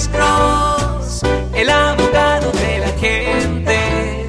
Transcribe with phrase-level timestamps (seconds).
[0.00, 1.22] Alex Cross,
[1.54, 4.26] el abogado de la gente.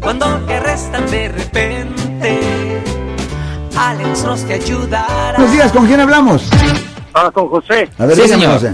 [0.00, 2.40] Cuando te arrestan de repente,
[3.76, 5.32] Alex Cross te ayudará.
[5.38, 6.48] Buenos días, ¿con quién hablamos?
[7.14, 7.88] Ah, con José.
[7.98, 8.54] A ver, Sí, dígame, señor.
[8.54, 8.72] José.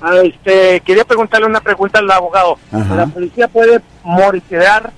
[0.00, 2.56] Ah, este, quería preguntarle una pregunta al abogado.
[2.70, 2.94] Ajá.
[2.94, 4.92] ¿La policía puede monitorear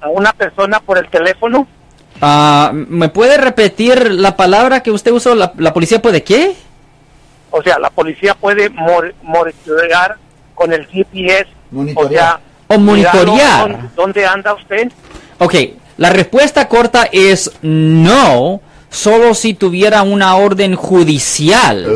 [0.00, 1.66] a una persona por el teléfono?
[2.22, 5.34] Ah, ¿Me puede repetir la palabra que usted usó?
[5.34, 6.54] ¿La, la policía puede qué?
[7.50, 8.70] O sea, la policía puede
[9.22, 10.16] monitorear
[10.54, 11.46] con el GPS.
[11.70, 12.06] Monitorear.
[12.06, 13.70] O sea, O monitorear.
[13.70, 14.90] ¿dónde, dónde anda usted?
[15.38, 15.54] Ok,
[15.96, 21.86] la respuesta corta es no, solo si tuviera una orden judicial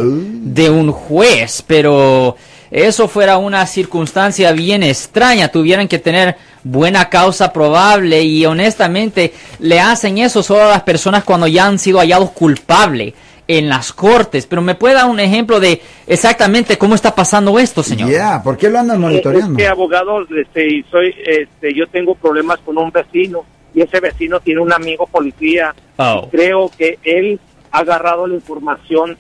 [0.55, 2.37] de un juez, pero
[2.71, 9.81] eso fuera una circunstancia bien extraña, tuvieran que tener buena causa probable y honestamente le
[9.81, 13.15] hacen eso solo a las personas cuando ya han sido hallados culpables
[13.49, 17.83] en las cortes, pero me puede dar un ejemplo de exactamente cómo está pasando esto,
[17.83, 18.11] señor.
[18.11, 19.59] Ya, ¿por qué lo andan monitoreando?
[19.59, 23.45] Es que abogado, este, y soy, este, yo tengo problemas con un vecino
[23.75, 25.75] y ese vecino tiene un amigo policía.
[25.97, 26.29] Oh.
[26.31, 29.17] Creo que él ha agarrado la información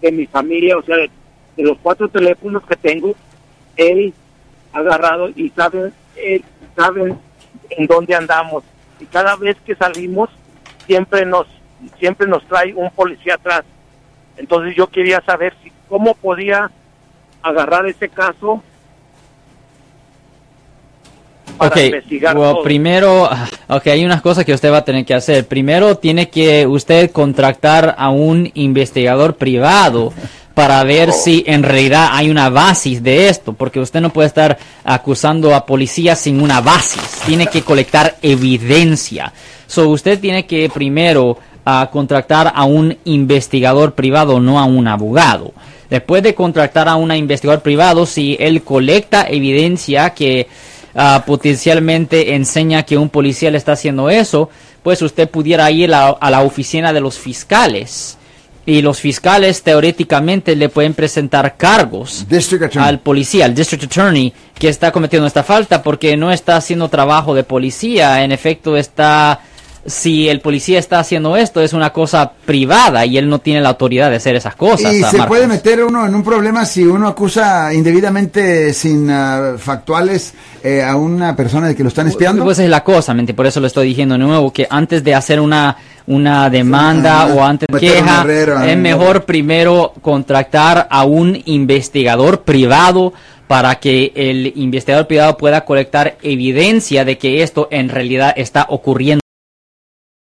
[0.00, 1.10] de mi familia, o sea, de,
[1.56, 3.14] de los cuatro teléfonos que tengo,
[3.76, 4.14] él
[4.72, 6.42] ha agarrado y sabe, él
[6.76, 7.14] sabe
[7.70, 8.64] en dónde andamos.
[8.98, 10.30] Y cada vez que salimos,
[10.86, 11.46] siempre nos,
[11.98, 13.62] siempre nos trae un policía atrás.
[14.36, 16.70] Entonces yo quería saber si cómo podía
[17.42, 18.62] agarrar ese caso
[21.58, 22.62] para investigar well, todo.
[22.62, 25.46] primero, ah, ok, hay unas cosas que usted va a tener que hacer.
[25.46, 30.12] Primero, tiene que usted contratar a un investigador privado
[30.54, 34.58] para ver si en realidad hay una base de esto, porque usted no puede estar
[34.84, 37.00] acusando a policías sin una base.
[37.26, 39.32] Tiene que colectar evidencia.
[39.66, 45.52] So, usted tiene que primero ah, contratar a un investigador privado, no a un abogado.
[45.88, 50.46] Después de contratar a un investigador privado, si él colecta evidencia que
[50.94, 54.50] ah, potencialmente enseña que un policía le está haciendo eso,
[54.82, 58.16] pues usted pudiera ir a, a la oficina de los fiscales.
[58.66, 62.26] Y los fiscales teóricamente le pueden presentar cargos
[62.78, 67.34] al policía, al district attorney, que está cometiendo esta falta porque no está haciendo trabajo
[67.34, 68.22] de policía.
[68.22, 69.40] En efecto, está.
[69.86, 73.70] Si el policía está haciendo esto, es una cosa privada y él no tiene la
[73.70, 74.92] autoridad de hacer esas cosas.
[74.92, 75.26] Y se Marcos.
[75.26, 80.96] puede meter uno en un problema si uno acusa indebidamente sin ah, factuales eh, a
[80.96, 82.44] una persona de que lo están espiando.
[82.44, 85.14] Pues es la cosa, mente, por eso lo estoy diciendo de nuevo, que antes de
[85.14, 85.76] hacer una,
[86.06, 93.14] una demanda o antes de queja, herrero, es mejor primero contratar a un investigador privado
[93.50, 99.19] para que el investigador privado pueda colectar evidencia de que esto en realidad está ocurriendo.